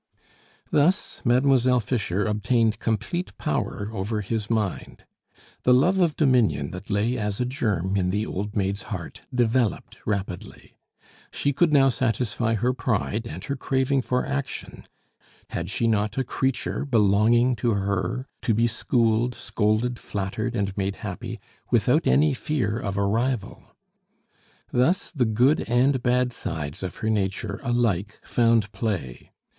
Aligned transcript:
Thus 0.71 1.21
Mademoiselle 1.23 1.79
Fischer 1.79 2.25
obtained 2.25 2.79
complete 2.79 3.37
power 3.37 3.91
over 3.93 4.21
his 4.21 4.49
mind. 4.49 5.05
The 5.61 5.75
love 5.75 5.99
of 5.99 6.15
dominion 6.15 6.71
that 6.71 6.89
lay 6.89 7.19
as 7.19 7.39
a 7.39 7.45
germ 7.45 7.95
in 7.95 8.09
the 8.09 8.25
old 8.25 8.55
maid's 8.55 8.81
heart 8.89 9.21
developed 9.31 9.99
rapidly. 10.03 10.73
She 11.31 11.53
could 11.53 11.71
now 11.71 11.89
satisfy 11.89 12.55
her 12.55 12.73
pride 12.73 13.27
and 13.27 13.43
her 13.43 13.55
craving 13.55 14.01
for 14.01 14.25
action; 14.25 14.85
had 15.51 15.69
she 15.69 15.85
not 15.85 16.17
a 16.17 16.23
creature 16.23 16.83
belonging 16.83 17.55
to 17.57 17.73
her, 17.73 18.27
to 18.41 18.55
be 18.55 18.65
schooled, 18.65 19.35
scolded, 19.35 19.99
flattered, 19.99 20.55
and 20.55 20.75
made 20.75 20.95
happy, 20.95 21.39
without 21.69 22.07
any 22.07 22.33
fear 22.33 22.79
of 22.79 22.97
a 22.97 23.03
rival? 23.05 23.75
Thus 24.71 25.11
the 25.11 25.25
good 25.25 25.61
and 25.69 26.01
bad 26.01 26.33
sides 26.33 26.81
of 26.81 26.95
her 26.95 27.09
nature 27.11 27.59
alike 27.61 28.19
found 28.23 28.71
play. 28.71 29.29